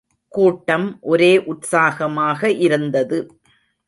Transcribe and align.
கூட்டம் 0.27 0.97
ஒரே 1.01 1.37
உற்சாகமாக 1.43 2.49
இருந்தது. 2.57 3.19